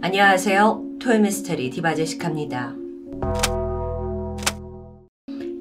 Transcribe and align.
안녕하세요. 0.00 0.98
토요미스테리 1.00 1.70
디바제시카입니다. 1.70 2.76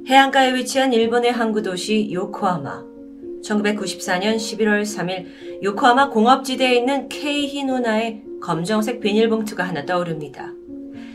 해안가에 0.07 0.53
위치한 0.53 0.93
일본의 0.93 1.31
항구 1.31 1.63
도시 1.63 2.11
요코하마. 2.13 2.83
1994년 3.43 4.35
11월 4.35 4.83
3일 4.83 5.63
요코하마 5.63 6.09
공업지대에 6.09 6.75
있는 6.75 7.09
케이히노나의 7.09 8.23
검정색 8.41 8.99
비닐봉투가 8.99 9.63
하나 9.63 9.85
떠오릅니다. 9.85 10.53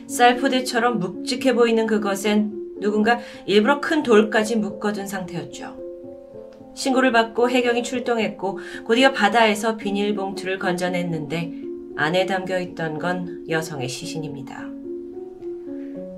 쌀포대처럼 0.08 0.98
묵직해 0.98 1.54
보이는 1.54 1.86
그것엔 1.86 2.78
누군가 2.80 3.20
일부러 3.46 3.80
큰 3.80 4.02
돌까지 4.02 4.56
묶어둔 4.56 5.06
상태였죠. 5.06 5.85
신고를 6.76 7.10
받고 7.10 7.50
해경이 7.50 7.82
출동했고 7.82 8.60
곧이어 8.84 9.12
바다에서 9.12 9.76
비닐봉투를 9.76 10.58
건져냈는데 10.58 11.52
안에 11.96 12.26
담겨 12.26 12.60
있던 12.60 12.98
건 12.98 13.44
여성의 13.48 13.88
시신입니다. 13.88 14.62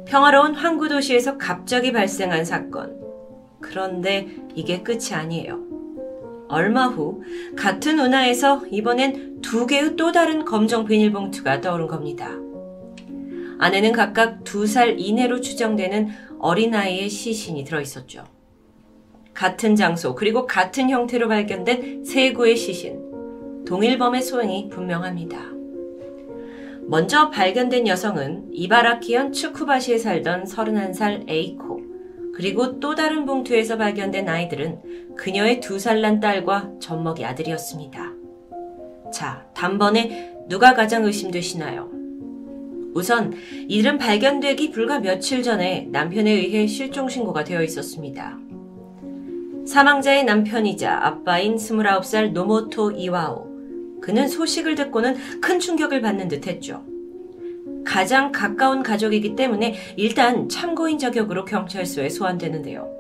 평화로운 0.07 0.55
항구 0.55 0.89
도시에서 0.89 1.39
갑자기 1.39 1.93
발생한 1.93 2.45
사건. 2.45 2.99
그런데 3.61 4.29
이게 4.55 4.83
끝이 4.83 5.13
아니에요. 5.13 5.61
얼마 6.49 6.87
후 6.87 7.23
같은 7.57 8.01
운하에서 8.01 8.63
이번엔 8.71 9.43
두 9.43 9.67
개의 9.67 9.97
또 9.97 10.11
다른 10.13 10.45
검정 10.45 10.87
비닐봉투가 10.87 11.61
떠오른 11.61 11.87
겁니다. 11.87 12.31
안에는 13.61 13.93
각각 13.93 14.45
두 14.45 14.67
살 14.67 14.99
이내로 14.99 15.41
추정되는 15.41 16.09
어린아이의 16.41 17.09
시신이 17.11 17.65
들어있었죠. 17.65 18.25
같은 19.39 19.77
장소 19.77 20.17
그리고 20.17 20.47
같은 20.47 20.91
형태로 20.91 21.29
발견된 21.29 22.05
세 22.05 22.33
구의 22.33 22.57
시신. 22.57 22.99
동일범의 23.69 24.21
소행이 24.21 24.69
분명합니다. 24.69 25.39
먼저 26.89 27.31
발견된 27.31 27.87
여성은 27.87 28.49
이바라키현 28.51 29.33
츠쿠바시에 29.33 29.99
살던 29.99 30.43
31살 30.43 31.29
에이코. 31.29 31.81
그리고 32.35 32.81
또 32.81 32.97
다른 32.97 33.27
봉투에서 33.27 33.77
발견된 33.77 34.29
아이들은 34.29 35.15
그녀의 35.17 35.61
두 35.61 35.77
살 35.79 36.01
난 36.01 36.19
딸과 36.19 36.73
젖먹이 36.81 37.25
아들이었습니다. 37.25 38.13
자, 39.13 39.47
단번에 39.55 40.35
누가 40.49 40.75
가장 40.75 41.05
의심되시나요? 41.05 41.89
우선 42.93 43.35
이들은 43.69 43.99
발견되기 43.99 44.73
불과 44.73 44.99
며칠 44.99 45.45
전에 45.45 45.87
남편에 45.93 46.29
의해 46.29 46.67
실종 46.67 47.09
신고가 47.09 47.45
되어 47.45 47.63
있었습니다. 47.63 48.48
사망자의 49.69 50.25
남편이자 50.25 50.99
아빠인 51.05 51.57
29살 51.57 52.33
노모토 52.33 52.93
이와오. 52.93 54.01
그는 54.01 54.27
소식을 54.27 54.77
듣고는 54.77 55.41
큰 55.43 55.61
충격을 55.61 56.01
받는 56.01 56.29
듯 56.29 56.47
했죠. 56.47 56.83
가장 57.85 58.33
가까운 58.33 58.83
가족이기 58.83 59.37
때문에 59.37 59.75
일단 59.97 60.49
참고인 60.49 60.99
자격으로 60.99 61.45
경찰서에 61.45 62.09
소환되는데요. 62.09 62.91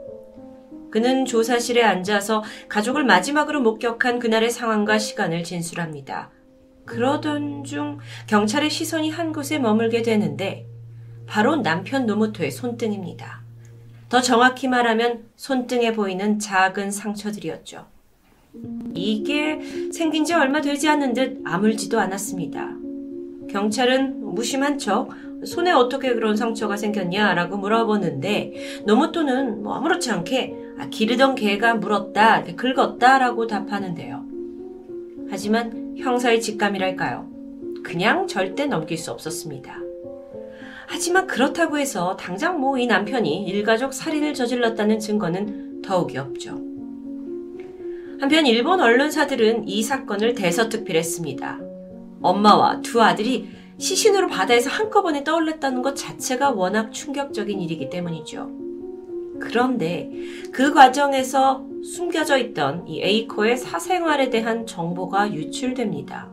그는 0.90 1.24
조사실에 1.24 1.82
앉아서 1.82 2.44
가족을 2.68 3.02
마지막으로 3.04 3.62
목격한 3.62 4.18
그날의 4.18 4.50
상황과 4.50 4.98
시간을 4.98 5.44
진술합니다. 5.44 6.30
그러던 6.84 7.64
중 7.64 7.98
경찰의 8.26 8.68
시선이 8.68 9.10
한 9.10 9.32
곳에 9.32 9.58
머물게 9.58 10.02
되는데 10.02 10.66
바로 11.26 11.56
남편 11.56 12.04
노모토의 12.04 12.50
손등입니다. 12.50 13.47
더 14.08 14.20
정확히 14.20 14.68
말하면 14.68 15.24
손등에 15.36 15.92
보이는 15.92 16.38
작은 16.38 16.90
상처들이었죠. 16.90 17.86
이게 18.94 19.60
생긴 19.92 20.24
지 20.24 20.32
얼마 20.34 20.60
되지 20.60 20.88
않은 20.88 21.14
듯 21.14 21.40
아물지도 21.44 22.00
않았습니다. 22.00 22.74
경찰은 23.50 24.34
무심한 24.34 24.78
척 24.78 25.10
손에 25.44 25.70
어떻게 25.70 26.14
그런 26.14 26.36
상처가 26.36 26.76
생겼냐라고 26.76 27.58
물어보는데 27.58 28.82
노모토는 28.86 29.62
뭐 29.62 29.74
아무렇지 29.74 30.10
않게 30.10 30.54
아, 30.78 30.88
기르던 30.88 31.34
개가 31.34 31.74
물었다, 31.74 32.44
긁었다라고 32.44 33.46
답하는데요. 33.46 34.24
하지만 35.30 35.96
형사의 35.98 36.40
직감이랄까요? 36.40 37.28
그냥 37.84 38.26
절대 38.26 38.66
넘길 38.66 38.96
수 38.96 39.10
없었습니다. 39.10 39.87
하지만 40.90 41.26
그렇다고 41.26 41.78
해서 41.78 42.16
당장 42.16 42.60
뭐 42.60 42.78
이 42.78 42.86
남편이 42.86 43.44
일가족 43.44 43.92
살인을 43.92 44.34
저질렀다는 44.34 44.98
증거는 44.98 45.82
더욱이 45.82 46.16
없죠. 46.16 46.60
한편 48.20 48.46
일본 48.46 48.80
언론사들은 48.80 49.68
이 49.68 49.82
사건을 49.82 50.34
대서특필했습니다. 50.34 51.60
엄마와 52.22 52.80
두 52.82 53.02
아들이 53.02 53.48
시신으로 53.78 54.28
바다에서 54.28 54.70
한꺼번에 54.70 55.22
떠올랐다는 55.22 55.82
것 55.82 55.94
자체가 55.94 56.50
워낙 56.50 56.92
충격적인 56.92 57.60
일이기 57.60 57.90
때문이죠. 57.90 58.50
그런데 59.40 60.10
그 60.50 60.72
과정에서 60.74 61.64
숨겨져 61.84 62.38
있던 62.38 62.88
이 62.88 63.00
에이코의 63.02 63.56
사생활에 63.56 64.30
대한 64.30 64.66
정보가 64.66 65.32
유출됩니다. 65.32 66.28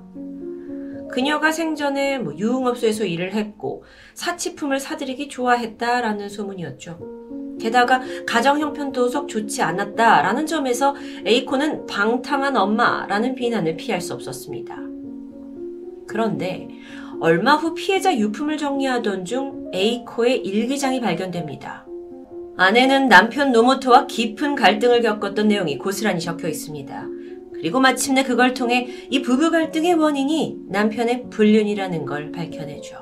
그녀가 1.15 1.53
생전에 1.53 2.17
뭐 2.17 2.37
유흥업소에서 2.37 3.05
일을 3.05 3.35
했고 3.35 3.85
사치품을 4.15 4.81
사들이기 4.81 5.29
좋아했다라는 5.29 6.27
소문이었죠. 6.27 7.55
게다가 7.57 8.01
가정 8.27 8.59
형편도 8.59 9.07
속 9.07 9.29
좋지 9.29 9.61
않았다라는 9.61 10.45
점에서 10.45 10.93
에이코는 11.25 11.85
방탕한 11.85 12.57
엄마라는 12.57 13.35
비난을 13.35 13.77
피할 13.77 14.01
수 14.01 14.13
없었습니다. 14.13 14.75
그런데 16.05 16.67
얼마 17.21 17.55
후 17.55 17.73
피해자 17.73 18.13
유품을 18.13 18.57
정리하던 18.57 19.23
중 19.23 19.71
에이코의 19.73 20.39
일기장이 20.39 20.99
발견됩니다. 20.99 21.87
아내는 22.57 23.07
남편 23.07 23.53
노모토와 23.53 24.07
깊은 24.07 24.55
갈등을 24.55 25.01
겪었던 25.01 25.47
내용이 25.47 25.77
고스란히 25.77 26.19
적혀 26.19 26.49
있습니다. 26.49 27.14
그리고 27.65 27.79
마침내 27.79 28.21
그걸 28.21 28.53
통해 28.53 28.87
이 29.09 29.23
부부 29.23 29.49
갈등의 29.49 29.95
원인이 29.95 30.65
남편의 30.67 31.31
불륜이라는 31.31 32.05
걸 32.05 32.31
밝혀내죠. 32.31 32.97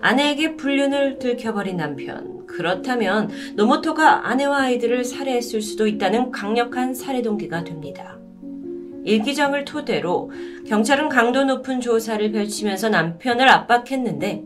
아내에게 0.00 0.54
불륜을 0.54 1.18
들켜버린 1.18 1.78
남편. 1.78 2.46
그렇다면 2.46 3.28
노모토가 3.56 4.28
아내와 4.28 4.60
아이들을 4.60 5.02
살해했을 5.02 5.62
수도 5.62 5.88
있다는 5.88 6.30
강력한 6.30 6.94
살해 6.94 7.20
동기가 7.20 7.64
됩니다. 7.64 8.20
일기장을 9.04 9.64
토대로 9.64 10.30
경찰은 10.68 11.08
강도 11.08 11.42
높은 11.42 11.80
조사를 11.80 12.30
펼치면서 12.30 12.88
남편을 12.88 13.48
압박했는데 13.48 14.44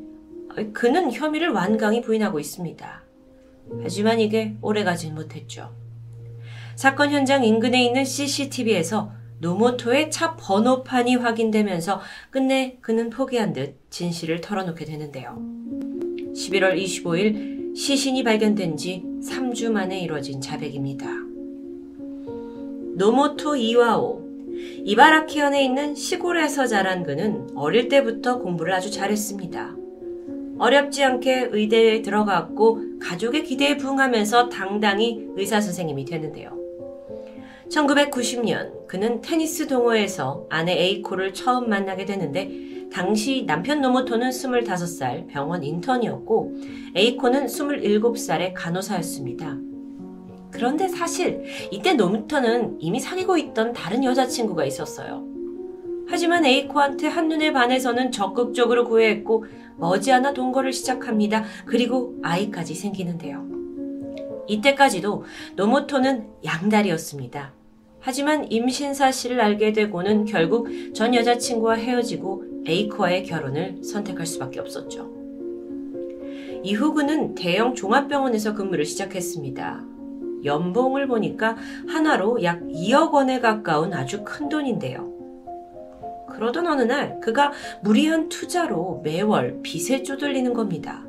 그는 0.72 1.12
혐의를 1.12 1.50
완강히 1.50 2.00
부인하고 2.00 2.40
있습니다. 2.40 3.02
하지만 3.82 4.18
이게 4.18 4.56
오래가진 4.62 5.14
못했죠. 5.14 5.81
사건 6.82 7.12
현장 7.12 7.44
인근에 7.44 7.80
있는 7.80 8.04
CCTV에서 8.04 9.12
노모토의 9.38 10.10
차 10.10 10.34
번호판이 10.34 11.14
확인되면서 11.14 12.00
끝내 12.28 12.78
그는 12.80 13.08
포기한 13.08 13.52
듯 13.52 13.76
진실을 13.90 14.40
털어놓게 14.40 14.84
되는데요. 14.84 15.36
11월 16.34 16.76
25일 16.76 17.76
시신이 17.76 18.24
발견된 18.24 18.76
지 18.76 19.04
3주 19.22 19.70
만에 19.70 20.00
이뤄진 20.00 20.40
자백입니다. 20.40 21.06
노모토 22.96 23.54
이와오. 23.54 24.20
이바라키현에 24.84 25.64
있는 25.64 25.94
시골에서 25.94 26.66
자란 26.66 27.04
그는 27.04 27.46
어릴 27.54 27.88
때부터 27.88 28.40
공부를 28.40 28.72
아주 28.72 28.90
잘했습니다. 28.90 29.76
어렵지 30.58 31.04
않게 31.04 31.50
의대에 31.52 32.02
들어갔고 32.02 32.98
가족의 32.98 33.44
기대에 33.44 33.76
부응하면서 33.76 34.48
당당히 34.48 35.28
의사 35.36 35.60
선생님이 35.60 36.06
되는데요. 36.06 36.61
1990년 37.72 38.86
그는 38.86 39.22
테니스 39.22 39.66
동호회에서 39.66 40.46
아내 40.50 40.72
에이코를 40.72 41.32
처음 41.32 41.70
만나게 41.70 42.04
되는데 42.04 42.88
당시 42.92 43.44
남편 43.46 43.80
노모토는 43.80 44.28
25살 44.28 45.26
병원 45.28 45.64
인턴이었고 45.64 46.54
에이코는 46.94 47.46
27살의 47.46 48.52
간호사였습니다. 48.54 49.56
그런데 50.50 50.86
사실 50.88 51.44
이때 51.70 51.94
노모토는 51.94 52.76
이미 52.78 53.00
사귀고 53.00 53.38
있던 53.38 53.72
다른 53.72 54.04
여자친구가 54.04 54.66
있었어요. 54.66 55.26
하지만 56.06 56.44
에이코한테 56.44 57.08
한눈에 57.08 57.54
반해서는 57.54 58.12
적극적으로 58.12 58.86
구애했고 58.86 59.46
머지않아 59.78 60.34
동거를 60.34 60.74
시작합니다. 60.74 61.44
그리고 61.64 62.18
아이까지 62.22 62.74
생기는데요. 62.74 63.46
이때까지도 64.46 65.24
노모토는 65.56 66.28
양다리였습니다. 66.44 67.61
하지만 68.04 68.50
임신 68.50 68.94
사실을 68.94 69.40
알게 69.40 69.72
되고는 69.72 70.24
결국 70.24 70.68
전 70.92 71.14
여자친구와 71.14 71.74
헤어지고 71.74 72.44
에이코와의 72.66 73.24
결혼을 73.24 73.82
선택할 73.84 74.26
수밖에 74.26 74.58
없었죠. 74.58 75.10
이후 76.64 76.92
그는 76.94 77.34
대형 77.34 77.74
종합병원에서 77.74 78.54
근무를 78.54 78.84
시작했습니다. 78.84 79.84
연봉을 80.44 81.06
보니까 81.06 81.56
하나로 81.88 82.42
약 82.42 82.60
2억 82.62 83.12
원에 83.12 83.38
가까운 83.38 83.92
아주 83.94 84.24
큰 84.24 84.48
돈인데요. 84.48 85.10
그러던 86.28 86.66
어느 86.66 86.82
날 86.82 87.20
그가 87.20 87.52
무리한 87.82 88.28
투자로 88.28 89.02
매월 89.04 89.60
빚에 89.62 90.02
쪼들리는 90.02 90.52
겁니다. 90.54 91.04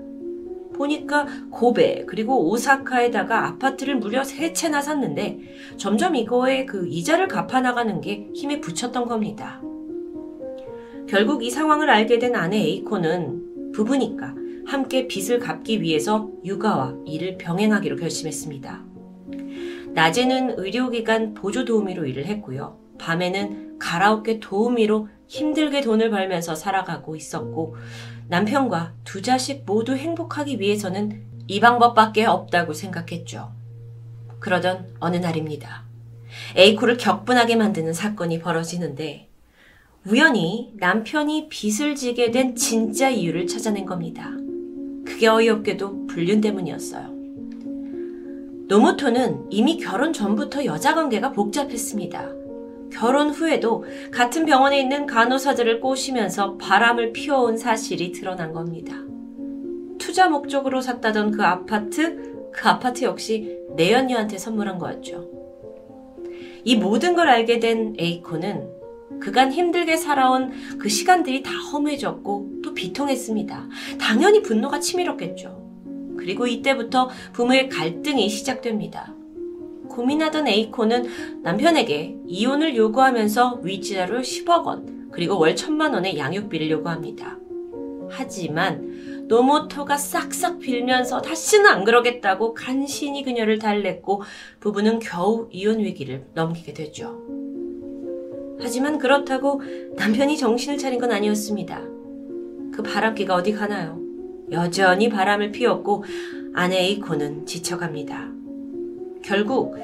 보니까 0.73 1.27
고베 1.51 2.05
그리고 2.05 2.49
오사카에다가 2.49 3.47
아파트를 3.47 3.95
무려 3.95 4.23
세 4.23 4.53
채나 4.53 4.81
샀는데 4.81 5.39
점점 5.77 6.15
이거에 6.15 6.65
그 6.65 6.87
이자를 6.87 7.27
갚아 7.27 7.61
나가는 7.61 8.01
게 8.01 8.29
힘에 8.33 8.59
붙였던 8.59 9.05
겁니다. 9.05 9.61
결국 11.07 11.43
이 11.43 11.49
상황을 11.49 11.89
알게 11.89 12.19
된 12.19 12.35
아내 12.35 12.57
에이코는 12.57 13.71
부부니까 13.73 14.35
함께 14.65 15.07
빚을 15.07 15.39
갚기 15.39 15.81
위해서 15.81 16.29
육아와 16.43 16.95
일을 17.05 17.37
병행하기로 17.37 17.97
결심했습니다. 17.97 18.83
낮에는 19.93 20.55
의료기관 20.57 21.33
보조 21.33 21.65
도우미로 21.65 22.05
일을 22.05 22.25
했고요. 22.25 22.79
밤에는 22.97 23.77
가라오케 23.79 24.39
도우미로 24.39 25.09
힘들게 25.27 25.81
돈을 25.81 26.09
벌면서 26.09 26.55
살아가고 26.55 27.15
있었고 27.15 27.75
남편과 28.27 28.93
두 29.03 29.21
자식 29.21 29.63
모두 29.65 29.95
행복하기 29.95 30.59
위해서는 30.59 31.23
이 31.47 31.59
방법밖에 31.59 32.25
없다고 32.25 32.73
생각했죠. 32.73 33.51
그러던 34.39 34.95
어느 34.99 35.17
날입니다. 35.17 35.83
에이코를 36.55 36.97
격분하게 36.97 37.55
만드는 37.55 37.93
사건이 37.93 38.39
벌어지는데 38.39 39.29
우연히 40.05 40.73
남편이 40.77 41.47
빚을 41.49 41.95
지게 41.95 42.31
된 42.31 42.55
진짜 42.55 43.09
이유를 43.09 43.47
찾아낸 43.47 43.85
겁니다. 43.85 44.31
그게 45.05 45.27
어이없게도 45.27 46.07
불륜 46.07 46.41
때문이었어요. 46.41 47.13
노모토는 48.67 49.47
이미 49.49 49.77
결혼 49.77 50.13
전부터 50.13 50.65
여자 50.65 50.95
관계가 50.95 51.31
복잡했습니다. 51.31 52.42
결혼 52.93 53.29
후에도 53.31 53.85
같은 54.11 54.45
병원에 54.45 54.79
있는 54.79 55.05
간호사들을 55.05 55.81
꼬시면서 55.81 56.57
바람을 56.57 57.11
피워온 57.11 57.57
사실이 57.57 58.11
드러난 58.11 58.53
겁니다. 58.53 58.95
투자 59.97 60.29
목적으로 60.29 60.79
샀다던 60.81 61.31
그 61.31 61.43
아파트, 61.43 62.51
그 62.51 62.69
아파트 62.69 63.03
역시 63.03 63.57
내연녀한테 63.75 64.37
선물한 64.37 64.77
거였죠. 64.77 65.29
이 66.63 66.75
모든 66.75 67.15
걸 67.15 67.27
알게 67.27 67.59
된 67.59 67.95
에이코는 67.97 69.19
그간 69.19 69.51
힘들게 69.51 69.97
살아온 69.97 70.51
그 70.77 70.87
시간들이 70.87 71.43
다 71.43 71.51
허무해졌고 71.51 72.61
또 72.63 72.73
비통했습니다. 72.73 73.67
당연히 73.99 74.41
분노가 74.41 74.79
치밀었겠죠. 74.79 75.63
그리고 76.17 76.47
이때부터 76.47 77.09
부모의 77.33 77.69
갈등이 77.69 78.29
시작됩니다. 78.29 79.12
고민하던 79.93 80.47
에이코는 80.47 81.41
남편에게 81.43 82.17
이혼을 82.25 82.75
요구하면서 82.75 83.61
위자료 83.63 84.19
10억 84.19 84.65
원, 84.65 85.09
그리고 85.11 85.37
월 85.37 85.55
천만 85.55 85.93
원의 85.93 86.17
양육비를 86.17 86.69
요구합니다. 86.71 87.37
하지만 88.09 89.25
노모토가 89.27 89.97
싹싹 89.97 90.59
빌면서 90.59 91.21
다시는 91.21 91.67
안 91.67 91.83
그러겠다고 91.83 92.53
간신히 92.53 93.23
그녀를 93.23 93.59
달랬고 93.59 94.23
부부는 94.59 94.99
겨우 94.99 95.47
이혼 95.51 95.79
위기를 95.79 96.25
넘기게 96.33 96.73
되죠. 96.73 97.21
하지만 98.59 98.97
그렇다고 98.97 99.61
남편이 99.95 100.37
정신을 100.37 100.77
차린 100.77 100.99
건 100.99 101.11
아니었습니다. 101.11 101.81
그 102.73 102.81
바람기가 102.83 103.35
어디 103.35 103.53
가나요? 103.53 103.99
여전히 104.51 105.09
바람을 105.09 105.51
피웠고 105.51 106.03
아내 106.53 106.77
에이코는 106.79 107.45
지쳐갑니다. 107.45 108.42
결국 109.23 109.77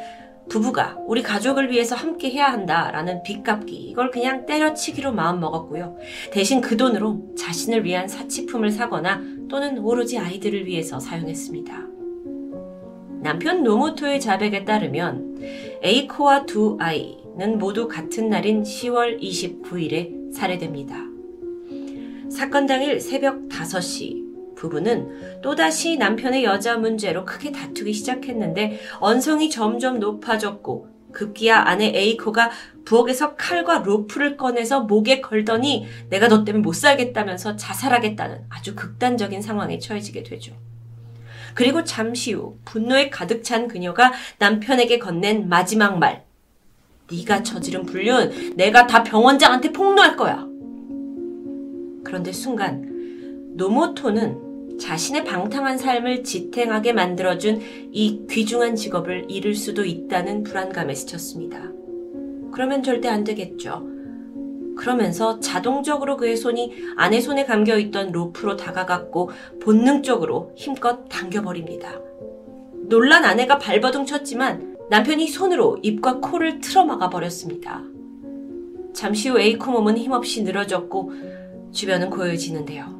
부부가 0.50 0.98
우리 1.06 1.22
가족을 1.22 1.72
위해서 1.72 1.96
함께 1.96 2.30
해야 2.32 2.52
한다라는 2.52 3.24
빚 3.24 3.44
갚기 3.44 3.76
이걸 3.76 4.10
그냥 4.10 4.46
때려치기로 4.46 5.14
마음먹었고요. 5.14 5.98
대신 6.32 6.60
그 6.60 6.76
돈으로 6.76 7.36
자신을 7.38 7.86
위한 7.86 8.08
사치품을 8.08 8.72
사거나 8.72 9.22
또는 9.48 9.78
오로지 9.80 10.18
아이들을 10.18 10.66
위해서 10.66 11.00
사용했습니다. 11.00 11.88
남편 13.22 13.64
노모토의 13.64 14.20
자백에 14.20 14.66
따르면 14.66 15.38
에이코와 15.84 16.46
두 16.46 16.78
아이는 16.80 17.58
모두 17.60 17.88
같은 17.88 18.30
날인 18.30 18.64
10월 18.64 19.22
29일에 19.22 20.34
살해됩니다. 20.34 21.06
사건 22.32 22.66
당일 22.66 23.00
새벽 23.02 23.50
5시 23.50 24.29
부부는 24.60 25.42
또다시 25.42 25.98
남편의 25.98 26.44
여자 26.44 26.78
문제로 26.78 27.26
크게 27.26 27.52
다투기 27.52 27.94
시작했는데 27.94 28.80
언성이 29.00 29.50
점점 29.50 30.00
높아졌고 30.00 30.90
급기야 31.12 31.64
아내 31.66 31.92
에이코가 31.96 32.52
부엌에서 32.86 33.36
칼과 33.36 33.80
로프를 33.80 34.38
꺼내서 34.38 34.82
목에 34.82 35.22
걸더니 35.22 35.88
내가 36.10 36.28
너 36.28 36.44
때문에 36.44 36.62
못 36.62 36.74
살겠다면서 36.74 37.56
자살하겠다는 37.56 38.46
아주 38.50 38.76
극단적인 38.76 39.42
상황에 39.42 39.80
처해지게 39.80 40.24
되죠. 40.24 40.54
그리고 41.56 41.84
잠시 41.84 42.34
후 42.34 42.58
분노에 42.66 43.10
가득 43.10 43.44
찬 43.44 43.68
그녀가 43.68 44.14
남편에게 44.38 45.00
건넨 45.00 45.50
마지막 45.50 45.98
말. 45.98 46.26
네가 47.12 47.42
저지른 47.42 47.86
불륜 47.88 48.56
내가 48.56 48.86
다 48.86 49.04
병원장한테 49.04 49.72
폭로할 49.72 50.16
거야. 50.16 50.46
그런데 52.04 52.32
순간 52.32 53.56
노모토는 53.56 54.49
자신의 54.80 55.26
방탕한 55.26 55.78
삶을 55.78 56.24
지탱하게 56.24 56.94
만들어준 56.94 57.62
이 57.92 58.26
귀중한 58.30 58.76
직업을 58.76 59.26
잃을 59.30 59.54
수도 59.54 59.86
있다는 59.86 60.44
불안감에 60.44 60.96
스쳤습니다. 60.96 61.72
그러면 62.52 62.82
절대 62.82 63.08
안 63.08 63.24
되겠죠. 63.24 63.88
그러면서 64.78 65.40
자동적으로 65.42 66.16
그의 66.16 66.38
손이 66.38 66.74
아내 66.96 67.20
손에 67.20 67.46
감겨 67.46 67.78
있던 67.78 68.12
로프로 68.14 68.56
다가갔고 68.56 69.30
본능적으로 69.62 70.54
힘껏 70.56 71.06
당겨버립니다. 71.10 72.00
놀란 72.88 73.26
아내가 73.26 73.60
발버둥 73.60 74.06
쳤지만 74.06 74.78
남편이 74.90 75.28
손으로 75.28 75.78
입과 75.84 76.20
코를 76.22 76.62
틀어막아 76.62 77.10
버렸습니다. 77.10 77.84
잠시 78.94 79.30
후 79.30 79.40
에이코 79.40 79.72
몸은 79.72 79.98
힘없이 79.98 80.44
늘어졌고 80.44 81.12
주변은 81.72 82.10
고요해지는데요. 82.10 82.99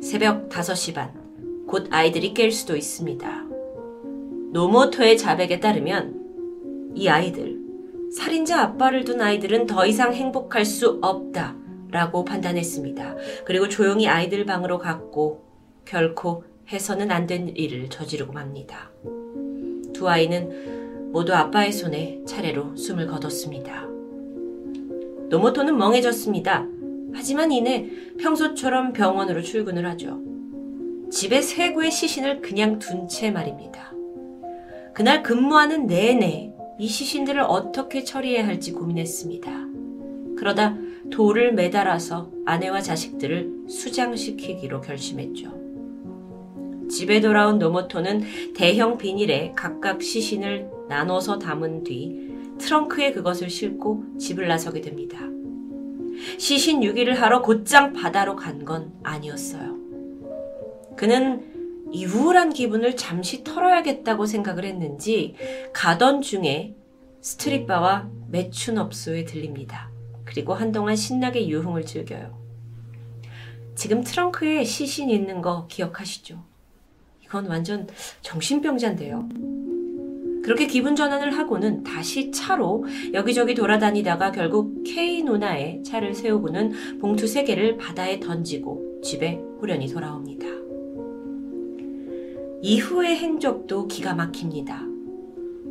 새벽 0.00 0.48
5시 0.48 0.94
반, 0.94 1.12
곧 1.66 1.88
아이들이 1.90 2.32
깰 2.34 2.50
수도 2.50 2.76
있습니다. 2.76 3.44
노모토의 4.52 5.18
자백에 5.18 5.60
따르면 5.60 6.92
이 6.94 7.08
아이들, 7.08 7.58
살인자 8.14 8.60
아빠를 8.62 9.04
둔 9.04 9.20
아이들은 9.20 9.66
더 9.66 9.84
이상 9.86 10.14
행복할 10.14 10.64
수 10.64 10.98
없다 11.02 11.56
라고 11.90 12.24
판단했습니다. 12.24 13.16
그리고 13.44 13.68
조용히 13.68 14.08
아이들 14.08 14.46
방으로 14.46 14.78
갔고 14.78 15.44
결코 15.84 16.44
해서는 16.70 17.10
안 17.10 17.26
된 17.26 17.48
일을 17.48 17.88
저지르고 17.88 18.32
맙니다. 18.32 18.90
두 19.92 20.08
아이는 20.08 21.10
모두 21.12 21.34
아빠의 21.34 21.72
손에 21.72 22.20
차례로 22.26 22.76
숨을 22.76 23.06
거뒀습니다. 23.06 23.86
노모토는 25.30 25.76
멍해졌습니다. 25.76 26.66
하지만 27.12 27.52
이내 27.52 27.88
평소처럼 28.18 28.92
병원으로 28.92 29.42
출근을 29.42 29.86
하죠. 29.90 30.22
집에 31.10 31.40
세구의 31.40 31.90
시신을 31.90 32.40
그냥 32.40 32.78
둔 32.78 33.08
채 33.08 33.30
말입니다. 33.30 33.92
그날 34.94 35.22
근무하는 35.22 35.86
내내 35.86 36.52
이 36.78 36.86
시신들을 36.86 37.40
어떻게 37.40 38.04
처리해야 38.04 38.46
할지 38.46 38.72
고민했습니다. 38.72 39.66
그러다 40.36 40.76
돌을 41.10 41.54
매달아서 41.54 42.30
아내와 42.44 42.82
자식들을 42.82 43.68
수장시키기로 43.68 44.80
결심했죠. 44.80 45.58
집에 46.90 47.20
돌아온 47.20 47.58
노모토는 47.58 48.22
대형 48.54 48.98
비닐에 48.98 49.52
각각 49.54 50.02
시신을 50.02 50.70
나눠서 50.88 51.38
담은 51.38 51.84
뒤 51.84 52.30
트렁크에 52.58 53.12
그것을 53.12 53.50
싣고 53.50 54.04
집을 54.18 54.48
나서게 54.48 54.80
됩니다. 54.80 55.18
시신 56.38 56.82
유기를 56.82 57.20
하러 57.20 57.42
곧장 57.42 57.92
바다로 57.92 58.36
간 58.36 58.64
건 58.64 58.92
아니었어요. 59.02 59.76
그는 60.96 61.88
이 61.92 62.04
우울한 62.04 62.52
기분을 62.52 62.96
잠시 62.96 63.44
털어야겠다고 63.44 64.26
생각을 64.26 64.64
했는지 64.64 65.36
가던 65.72 66.22
중에 66.22 66.74
스트릿바와 67.20 68.10
매춘업소에 68.28 69.24
들립니다. 69.24 69.90
그리고 70.24 70.54
한동안 70.54 70.96
신나게 70.96 71.48
유흥을 71.48 71.86
즐겨요. 71.86 72.36
지금 73.74 74.02
트렁크에 74.02 74.64
시신 74.64 75.08
있는 75.08 75.40
거 75.40 75.66
기억하시죠? 75.68 76.42
이건 77.24 77.46
완전 77.46 77.86
정신병자인데요. 78.22 79.28
그렇게 80.48 80.66
기분 80.66 80.96
전환을 80.96 81.36
하고는 81.36 81.82
다시 81.82 82.30
차로 82.30 82.86
여기저기 83.12 83.54
돌아다니다가 83.54 84.32
결국 84.32 84.82
K 84.82 85.22
누나의 85.22 85.82
차를 85.82 86.14
세우고는 86.14 86.98
봉투 87.02 87.26
3개를 87.26 87.76
바다에 87.76 88.18
던지고 88.18 89.02
집에 89.02 89.38
후련히 89.60 89.88
돌아옵니다. 89.88 90.46
이후의 92.62 93.16
행적도 93.16 93.88
기가 93.88 94.14
막힙니다. 94.14 94.86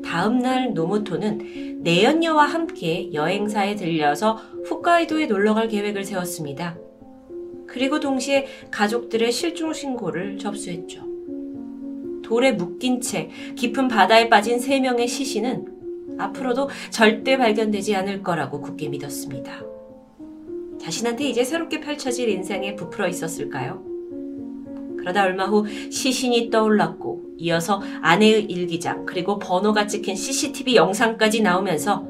다음 0.05 0.37
날 0.37 0.75
노모토는 0.75 1.79
내연녀와 1.81 2.45
함께 2.45 3.11
여행사에 3.11 3.77
들려서 3.77 4.33
홋카이도에 4.69 5.25
놀러갈 5.25 5.69
계획을 5.69 6.03
세웠습니다. 6.03 6.77
그리고 7.65 7.99
동시에 7.99 8.45
가족들의 8.69 9.31
실종 9.31 9.73
신고를 9.73 10.37
접수했죠. 10.37 11.16
돌에 12.27 12.51
묶인 12.51 12.99
채 12.99 13.29
깊은 13.55 13.87
바다에 13.87 14.27
빠진 14.27 14.59
세 14.59 14.81
명의 14.81 15.07
시신은 15.07 16.17
앞으로도 16.19 16.69
절대 16.89 17.37
발견되지 17.37 17.95
않을 17.95 18.21
거라고 18.21 18.59
굳게 18.59 18.89
믿었습니다. 18.89 19.63
자신한테 20.77 21.29
이제 21.29 21.45
새롭게 21.45 21.79
펼쳐질 21.79 22.27
인생에 22.27 22.75
부풀어 22.75 23.07
있었을까요? 23.07 23.81
그러다 24.99 25.23
얼마 25.23 25.45
후 25.45 25.65
시신이 25.89 26.49
떠올랐고 26.49 27.35
이어서 27.37 27.81
아내의 28.01 28.43
일기장 28.43 29.05
그리고 29.05 29.39
번호가 29.39 29.87
찍힌 29.87 30.17
CCTV 30.17 30.75
영상까지 30.75 31.41
나오면서 31.41 32.05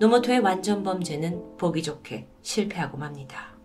노모토의 0.00 0.40
완전 0.40 0.82
범죄는 0.82 1.56
보기 1.56 1.82
좋게 1.82 2.26
실패하고 2.42 2.98
맙니다. 2.98 3.55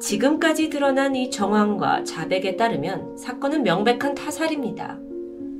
지금까지 0.00 0.68
드러난 0.70 1.16
이 1.16 1.30
정황과 1.30 2.04
자백에 2.04 2.56
따르면 2.56 3.16
사건은 3.16 3.62
명백한 3.62 4.14
타살입니다. 4.14 4.98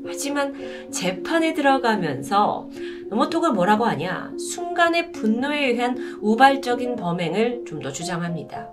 하지만 0.07 0.55
재판에 0.91 1.53
들어가면서 1.53 2.69
노모토가 3.11 3.51
뭐라고 3.53 3.85
하냐 3.87 4.33
순간의 4.39 5.11
분노에 5.13 5.67
의한 5.67 5.97
우발적인 6.21 6.97
범행을 6.97 7.65
좀 7.67 7.81
더 7.81 7.91
주장합니다. 7.93 8.71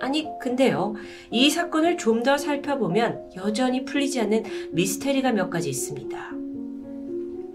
아니 0.00 0.26
근데요 0.40 0.94
이 1.30 1.50
사건을 1.50 1.96
좀 1.98 2.22
더 2.22 2.36
살펴보면 2.36 3.30
여전히 3.36 3.84
풀리지 3.84 4.20
않는 4.22 4.42
미스테리가 4.72 5.32
몇 5.32 5.50
가지 5.50 5.70
있습니다. 5.70 6.30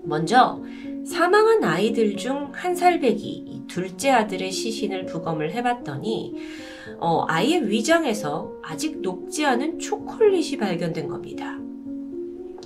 먼저 0.05 0.61
사망한 1.05 1.63
아이들 1.63 2.15
중 2.15 2.51
한 2.53 2.75
살배기 2.75 3.63
둘째 3.67 4.11
아들의 4.11 4.51
시신을 4.51 5.05
부검을 5.05 5.51
해봤더니 5.53 6.35
어, 6.99 7.25
아이의 7.27 7.67
위장에서 7.69 8.53
아직 8.63 9.01
녹지 9.01 9.45
않은 9.45 9.79
초콜릿이 9.79 10.57
발견된 10.57 11.07
겁니다. 11.07 11.57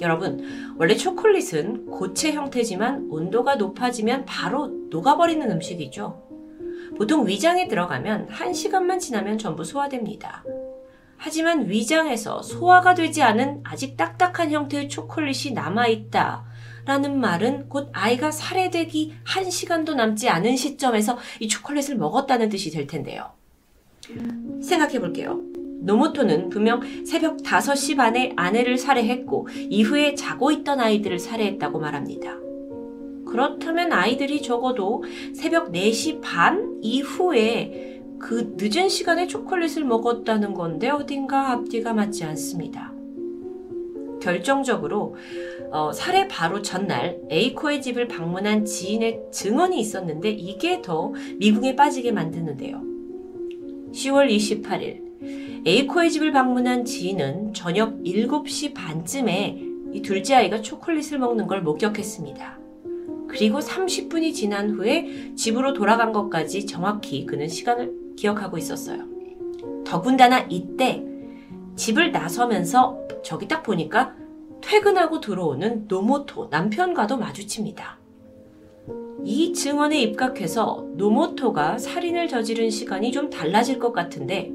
여러분, 0.01 0.43
원래 0.77 0.95
초콜릿은 0.95 1.87
고체 1.87 2.31
형태지만 2.33 3.07
온도가 3.09 3.55
높아지면 3.55 4.25
바로 4.25 4.67
녹아버리는 4.89 5.49
음식이죠. 5.49 6.23
보통 6.97 7.27
위장에 7.27 7.67
들어가면 7.67 8.27
1시간만 8.27 8.99
지나면 8.99 9.37
전부 9.37 9.63
소화됩니다. 9.63 10.43
하지만 11.17 11.67
위장에서 11.67 12.43
소화가 12.43 12.93
되지 12.93 13.23
않은 13.23 13.61
아직 13.63 13.97
딱딱한 13.97 14.51
형태의 14.51 14.87
초콜릿이 14.89 15.53
남아있다. 15.53 16.46
라는 16.87 17.19
말은 17.19 17.67
곧 17.67 17.89
아이가 17.91 18.31
살해되기 18.31 19.15
1시간도 19.25 19.95
남지 19.95 20.29
않은 20.29 20.55
시점에서 20.55 21.17
이 21.41 21.49
초콜릿을 21.49 21.97
먹었다는 21.97 22.47
뜻이 22.47 22.71
될 22.71 22.87
텐데요. 22.87 23.31
생각해 24.61 24.99
볼게요. 25.01 25.41
노모토는 25.81 26.47
분명 26.47 26.81
새벽 27.05 27.37
5시 27.37 27.97
반에 27.97 28.31
아내를 28.37 28.77
살해했고 28.77 29.49
이후에 29.69 30.15
자고 30.15 30.49
있던 30.51 30.79
아이들을 30.79 31.19
살해했다고 31.19 31.77
말합니다. 31.77 32.37
그렇다면 33.27 33.91
아이들이 33.91 34.41
적어도 34.41 35.03
새벽 35.35 35.73
4시 35.73 36.21
반 36.21 36.79
이후에 36.81 38.01
그 38.17 38.55
늦은 38.57 38.87
시간에 38.87 39.27
초콜릿을 39.27 39.83
먹었다는 39.83 40.53
건데 40.53 40.89
어딘가 40.89 41.51
앞뒤가 41.51 41.93
맞지 41.93 42.23
않습니다. 42.23 42.93
결정적으로 44.21 45.15
어, 45.71 45.91
살해 45.91 46.27
바로 46.27 46.61
전날 46.61 47.19
에이코의 47.29 47.81
집을 47.81 48.07
방문한 48.07 48.65
지인의 48.65 49.23
증언이 49.31 49.79
있었는데 49.79 50.29
이게 50.31 50.81
더 50.81 51.13
미궁에 51.37 51.75
빠지게 51.75 52.11
만드는데요. 52.11 52.81
10월 53.91 54.29
28일 54.29 55.65
에이코의 55.65 56.11
집을 56.11 56.31
방문한 56.31 56.85
지인은 56.85 57.53
저녁 57.53 58.01
7시 58.03 58.73
반쯤에 58.73 59.63
이 59.93 60.01
둘째 60.01 60.35
아이가 60.35 60.61
초콜릿을 60.61 61.19
먹는 61.19 61.47
걸 61.47 61.61
목격했습니다. 61.61 62.59
그리고 63.27 63.59
30분이 63.59 64.33
지난 64.33 64.71
후에 64.71 65.33
집으로 65.35 65.73
돌아간 65.73 66.13
것까지 66.13 66.65
정확히 66.65 67.25
그는 67.25 67.47
시간을 67.47 68.15
기억하고 68.15 68.57
있었어요. 68.57 69.03
더군다나 69.85 70.45
이때 70.49 71.03
집을 71.75 72.11
나서면서 72.11 72.99
저기 73.23 73.47
딱 73.47 73.63
보니까 73.63 74.15
퇴근하고 74.67 75.21
들어오는 75.21 75.85
노모토 75.87 76.49
남편과도 76.51 77.15
마주칩니다. 77.15 77.97
이 79.23 79.53
증언에 79.53 80.01
입각해서 80.01 80.85
노모토가 80.95 81.77
살인을 81.77 82.27
저지른 82.27 82.69
시간이 82.69 83.13
좀 83.13 83.29
달라질 83.29 83.79
것 83.79 83.93
같은데 83.93 84.51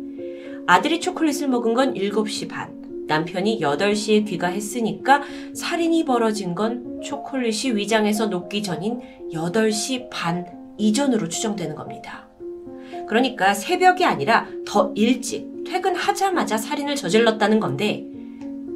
아들이 0.67 1.01
초콜릿을 1.01 1.49
먹은 1.49 1.73
건 1.73 1.95
7시 1.95 2.51
반, 2.51 3.07
남편이 3.09 3.61
8시에 3.61 4.27
귀가했으니까 4.27 5.23
살인이 5.55 6.05
벌어진 6.05 6.55
건 6.55 7.01
초콜릿이 7.03 7.75
위장에서 7.75 8.27
녹기 8.27 8.63
전인 8.63 9.01
8시 9.33 10.11
반 10.11 10.47
이전으로 10.77 11.31
추정되는 11.31 11.75
겁니다. 11.75 12.29
그러니까 13.09 13.55
새벽이 13.55 14.05
아니라 14.05 14.47
더 14.67 14.93
일찍 14.95 15.65
퇴근하자마자 15.65 16.59
살인을 16.59 16.97
저질렀다는 16.97 17.61
건데 17.61 18.12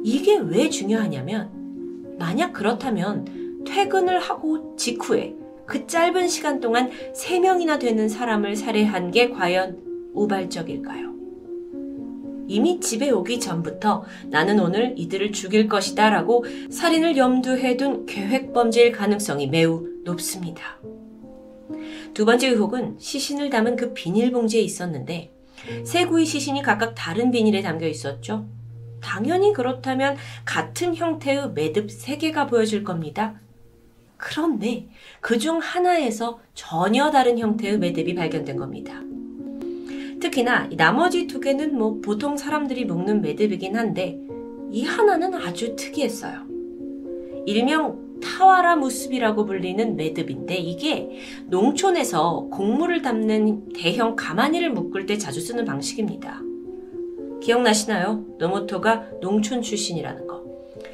이게 0.07 0.37
왜 0.37 0.69
중요하냐면 0.69 2.15
만약 2.17 2.53
그렇다면 2.53 3.65
퇴근을 3.67 4.21
하고 4.21 4.73
직후에 4.77 5.35
그 5.65 5.85
짧은 5.85 6.29
시간 6.29 6.61
동안 6.61 6.89
3명이나 7.13 7.77
되는 7.77 8.07
사람을 8.07 8.55
살해한 8.55 9.11
게 9.11 9.29
과연 9.29 9.81
우발적일까요? 10.13 11.13
이미 12.47 12.79
집에 12.79 13.09
오기 13.09 13.41
전부터 13.41 14.05
나는 14.27 14.61
오늘 14.61 14.93
이들을 14.97 15.33
죽일 15.33 15.67
것이다 15.67 16.09
라고 16.09 16.45
살인을 16.71 17.17
염두에 17.17 17.75
둔 17.75 18.05
계획범죄일 18.05 18.93
가능성이 18.93 19.47
매우 19.47 19.89
높습니다. 20.05 20.79
두 22.13 22.23
번째 22.23 22.47
의혹은 22.47 22.95
시신을 22.97 23.49
담은 23.49 23.75
그 23.75 23.93
비닐봉지에 23.93 24.61
있었는데 24.61 25.33
세 25.83 26.05
구의 26.05 26.25
시신이 26.25 26.61
각각 26.61 26.95
다른 26.95 27.29
비닐에 27.29 27.61
담겨 27.61 27.85
있었죠. 27.87 28.47
당연히 29.07 29.53
그렇다면 29.53 30.17
같은 30.43 30.93
형태의 30.93 31.51
매듭 31.53 31.87
3개가 31.87 32.49
보여질 32.49 32.83
겁니다. 32.83 33.39
그런데 34.17 34.89
그 35.21 35.37
중 35.39 35.59
하나에서 35.59 36.39
전혀 36.53 37.09
다른 37.09 37.39
형태의 37.39 37.77
매듭이 37.79 38.15
발견된 38.15 38.57
겁니다. 38.57 39.01
특히나 40.19 40.67
나머지 40.75 41.25
두 41.27 41.39
개는 41.39 41.77
뭐 41.77 42.01
보통 42.03 42.35
사람들이 42.35 42.83
묶는 42.83 43.21
매듭이긴 43.21 43.77
한데 43.77 44.19
이 44.71 44.83
하나는 44.83 45.33
아주 45.35 45.75
특이했어요. 45.77 46.45
일명 47.45 48.19
타와라 48.19 48.75
무습이라고 48.75 49.45
불리는 49.45 49.95
매듭인데 49.95 50.55
이게 50.55 51.11
농촌에서 51.45 52.47
곡물을 52.51 53.01
담는 53.03 53.69
대형 53.73 54.17
가마니를 54.17 54.71
묶을 54.71 55.05
때 55.05 55.17
자주 55.17 55.39
쓰는 55.39 55.63
방식입니다. 55.63 56.41
기억나시나요? 57.41 58.25
노모토가 58.37 59.19
농촌 59.21 59.61
출신이라는 59.61 60.27
거. 60.27 60.43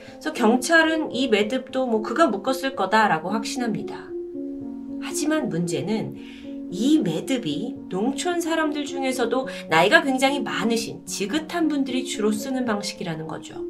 그래서 0.07 0.33
경찰은 0.33 1.11
이 1.11 1.27
매듭도 1.27 1.85
뭐 1.87 2.01
그가 2.01 2.27
묶었을 2.27 2.75
거다라고 2.75 3.29
확신합니다. 3.29 4.09
하지만 5.01 5.49
문제는 5.49 6.15
이 6.71 6.99
매듭이 6.99 7.75
농촌 7.89 8.41
사람들 8.41 8.85
중에서도 8.85 9.47
나이가 9.69 10.01
굉장히 10.01 10.39
많으신 10.39 11.05
지긋한 11.05 11.67
분들이 11.67 12.03
주로 12.05 12.31
쓰는 12.31 12.65
방식이라는 12.65 13.27
거죠. 13.27 13.63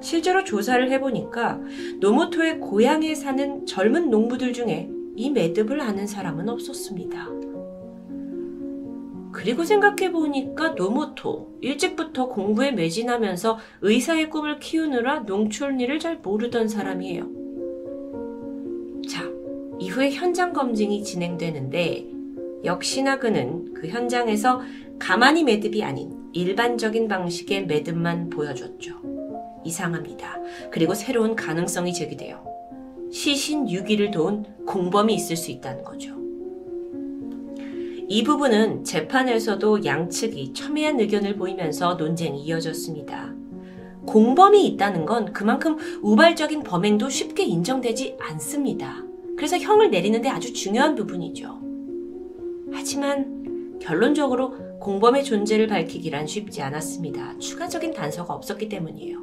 실제로 0.00 0.44
조사를 0.44 0.90
해보니까 0.92 1.60
노모토의 2.00 2.60
고향에 2.60 3.14
사는 3.14 3.66
젊은 3.66 4.10
농부들 4.10 4.52
중에 4.52 4.88
이 5.16 5.30
매듭을 5.30 5.80
아는 5.80 6.06
사람은 6.06 6.48
없었습니다. 6.48 7.28
그리고 9.38 9.62
생각해보니까 9.64 10.70
노모토 10.70 11.58
일찍부터 11.60 12.28
공부에 12.28 12.72
매진하면서 12.72 13.58
의사의 13.82 14.30
꿈을 14.30 14.58
키우느라 14.58 15.20
농촌 15.20 15.78
일을 15.78 16.00
잘 16.00 16.16
모르던 16.16 16.66
사람이에요. 16.66 17.22
자, 19.08 19.22
이후에 19.78 20.10
현장 20.10 20.52
검증이 20.52 21.04
진행되는데 21.04 22.08
역시나 22.64 23.20
그는 23.20 23.72
그 23.74 23.86
현장에서 23.86 24.60
가만히 24.98 25.44
매듭이 25.44 25.84
아닌 25.84 26.12
일반적인 26.32 27.06
방식의 27.06 27.66
매듭만 27.66 28.30
보여줬죠. 28.30 28.96
이상합니다. 29.64 30.40
그리고 30.72 30.94
새로운 30.94 31.36
가능성이 31.36 31.94
제기돼요. 31.94 32.44
시신 33.12 33.66
6위를 33.66 34.10
도운 34.10 34.44
공범이 34.66 35.14
있을 35.14 35.36
수 35.36 35.52
있다는 35.52 35.84
거죠. 35.84 36.17
이 38.10 38.24
부분은 38.24 38.84
재판에서도 38.84 39.84
양측이 39.84 40.54
첨예한 40.54 40.98
의견을 40.98 41.36
보이면서 41.36 41.94
논쟁이 41.94 42.42
이어졌습니다. 42.42 43.34
공범이 44.06 44.66
있다는 44.66 45.04
건 45.04 45.34
그만큼 45.34 45.76
우발적인 46.00 46.62
범행도 46.62 47.10
쉽게 47.10 47.44
인정되지 47.44 48.16
않습니다. 48.18 49.04
그래서 49.36 49.58
형을 49.58 49.90
내리는데 49.90 50.30
아주 50.30 50.54
중요한 50.54 50.94
부분이죠. 50.94 51.60
하지만 52.72 53.78
결론적으로 53.78 54.78
공범의 54.78 55.24
존재를 55.24 55.66
밝히기란 55.66 56.26
쉽지 56.26 56.62
않았습니다. 56.62 57.36
추가적인 57.38 57.92
단서가 57.92 58.32
없었기 58.32 58.70
때문이에요. 58.70 59.18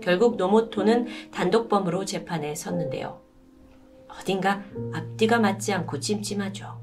결국 0.00 0.36
노모토는 0.36 1.08
단독범으로 1.30 2.06
재판에 2.06 2.54
섰는데요. 2.54 3.20
어딘가 4.08 4.62
앞뒤가 4.94 5.38
맞지 5.38 5.74
않고 5.74 6.00
찜찜하죠. 6.00 6.81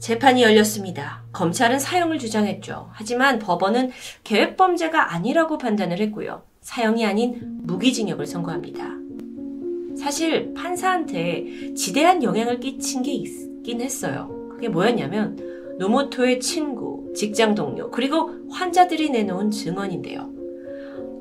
재판이 0.00 0.42
열렸습니다. 0.42 1.22
검찰은 1.32 1.78
사형을 1.78 2.18
주장했죠. 2.18 2.88
하지만 2.92 3.38
법원은 3.38 3.90
계획범죄가 4.24 5.12
아니라고 5.12 5.58
판단을 5.58 6.00
했고요. 6.00 6.42
사형이 6.62 7.04
아닌 7.04 7.60
무기징역을 7.64 8.26
선고합니다. 8.26 8.96
사실 9.98 10.54
판사한테 10.54 11.74
지대한 11.74 12.22
영향을 12.22 12.60
끼친 12.60 13.02
게 13.02 13.12
있긴 13.12 13.82
했어요. 13.82 14.48
그게 14.50 14.68
뭐였냐면 14.68 15.76
노모토의 15.78 16.40
친구, 16.40 17.12
직장 17.14 17.54
동료, 17.54 17.90
그리고 17.90 18.30
환자들이 18.50 19.10
내놓은 19.10 19.50
증언인데요. 19.50 20.39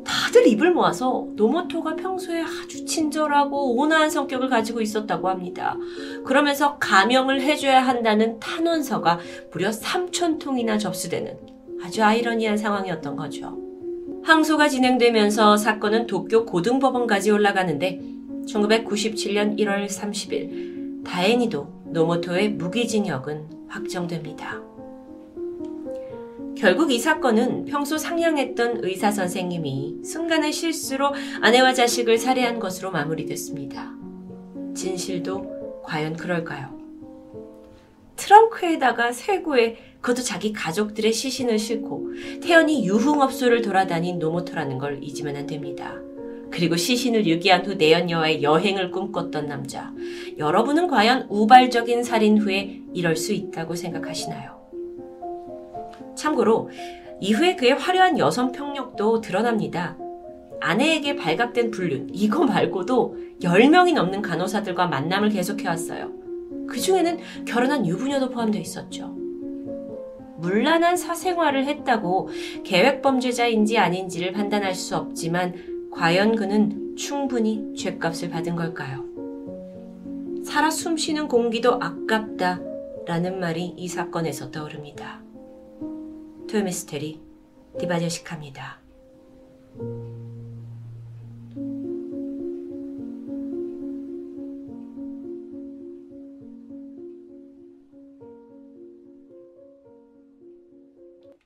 다들 0.04 0.48
입을 0.48 0.72
모아서 0.72 1.28
노모토가 1.36 1.96
평소에 1.96 2.42
아주 2.42 2.86
친절하고 2.86 3.76
온화한 3.76 4.10
성격을 4.10 4.50
가지고 4.50 4.82
있었다고 4.82 5.30
합니다. 5.30 5.78
그러면서 6.26 6.78
감형을 6.78 7.42
해줘야 7.42 7.86
한다는 7.86 8.40
탄원서가 8.40 9.20
무려 9.52 9.70
3천 9.70 10.40
통이나 10.40 10.78
접수되는 10.78 11.38
아주 11.84 12.04
아이러니한 12.04 12.58
상황이었던 12.58 13.16
거죠. 13.16 13.58
항소가 14.24 14.70
진행되면서 14.70 15.58
사건은 15.58 16.08
도쿄 16.08 16.46
고등법원까지 16.46 17.32
올라가는데 17.32 18.00
1997년 18.48 19.58
1월 19.60 19.88
30일 19.88 21.04
다행히도 21.06 21.86
노모토의 21.88 22.50
무기징역은 22.54 23.68
확정됩니다. 23.68 24.62
결국 26.60 26.92
이 26.92 27.00
사건은 27.00 27.64
평소 27.64 27.98
상냥했던 27.98 28.84
의사 28.84 29.12
선생님이 29.12 30.04
순간의 30.04 30.52
실수로 30.52 31.14
아내와 31.40 31.74
자식을 31.74 32.18
살해한 32.18 32.60
것으로 32.60 32.92
마무리됐습니다. 32.92 33.94
진실도 34.76 35.82
과연 35.86 36.18
그럴까요? 36.18 36.78
트렁크에다가 38.18 39.14
쇠구에 39.14 39.78
그것도 40.02 40.22
자기 40.22 40.52
가족들의 40.52 41.14
시신을 41.14 41.58
싣고 41.58 42.10
태연이 42.44 42.86
유흥업소를 42.86 43.62
돌아다닌 43.62 44.20
노모토라는 44.20 44.80
걸 44.80 45.00
잊으면 45.02 45.38
안 45.38 45.48
됩니다. 45.48 45.96
그리고 46.52 46.76
시신을 46.76 47.26
유기한 47.26 47.66
후 47.66 47.76
내연녀와의 47.76 48.44
여행을 48.44 48.92
꿈꿨던 48.92 49.48
남자. 49.48 49.94
여러분은 50.38 50.90
과연 50.90 51.28
우발적인 51.30 52.04
살인 52.04 52.38
후에 52.38 52.82
이럴 52.94 53.16
수 53.16 53.32
있다고 53.32 53.76
생각하시나요? 53.76 54.59
참고로 56.20 56.70
이후에 57.22 57.56
그의 57.56 57.74
화려한 57.74 58.20
여성 58.20 58.52
평력도 58.52 59.22
드러납니다. 59.22 59.98
아내에게 60.62 61.16
발각된 61.16 61.72
불륜, 61.72 62.10
이거 62.12 62.46
말고도 62.46 63.16
10명이 63.42 63.94
넘는 63.94 64.22
간호사들과 64.22 64.88
만남을 64.88 65.30
계속해왔어요. 65.30 66.12
그 66.68 66.80
중에는 66.80 67.46
결혼한 67.46 67.88
유부녀도 67.88 68.30
포함되어 68.30 68.62
있었죠. 68.62 69.16
물란한 70.38 70.96
사생활을 70.96 71.66
했다고 71.66 72.30
계획범죄자인지 72.64 73.78
아닌지를 73.78 74.32
판단할 74.32 74.74
수 74.74 74.96
없지만 74.96 75.54
과연 75.92 76.36
그는 76.36 76.96
충분히 76.96 77.74
죄값을 77.76 78.30
받은 78.30 78.56
걸까요? 78.56 79.06
살아 80.44 80.70
숨쉬는 80.70 81.28
공기도 81.28 81.76
아깝다 81.76 82.62
라는 83.06 83.40
말이 83.40 83.74
이 83.76 83.88
사건에서 83.88 84.52
떠오릅니다. 84.52 85.29
토요미스테리 86.50 87.22
디바제식합니다. 87.80 88.82